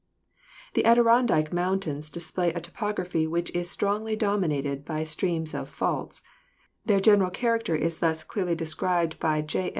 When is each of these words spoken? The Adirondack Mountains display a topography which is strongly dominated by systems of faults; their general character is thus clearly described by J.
The 0.73 0.83
Adirondack 0.83 1.53
Mountains 1.53 2.09
display 2.09 2.51
a 2.53 2.59
topography 2.59 3.27
which 3.27 3.51
is 3.53 3.69
strongly 3.69 4.15
dominated 4.15 4.83
by 4.83 5.03
systems 5.03 5.53
of 5.53 5.69
faults; 5.69 6.23
their 6.83 6.99
general 6.99 7.29
character 7.29 7.75
is 7.75 7.99
thus 7.99 8.23
clearly 8.23 8.55
described 8.55 9.19
by 9.19 9.43
J. 9.43 9.69